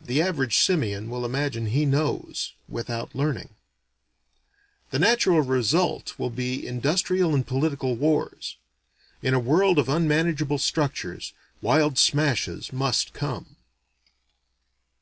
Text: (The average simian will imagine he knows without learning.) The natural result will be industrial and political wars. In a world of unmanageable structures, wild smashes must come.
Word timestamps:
(The 0.00 0.22
average 0.22 0.56
simian 0.56 1.10
will 1.10 1.26
imagine 1.26 1.66
he 1.66 1.84
knows 1.84 2.54
without 2.66 3.14
learning.) 3.14 3.50
The 4.90 4.98
natural 4.98 5.42
result 5.42 6.18
will 6.18 6.30
be 6.30 6.66
industrial 6.66 7.34
and 7.34 7.46
political 7.46 7.94
wars. 7.94 8.56
In 9.20 9.34
a 9.34 9.38
world 9.38 9.78
of 9.78 9.90
unmanageable 9.90 10.56
structures, 10.56 11.34
wild 11.60 11.98
smashes 11.98 12.72
must 12.72 13.12
come. 13.12 13.56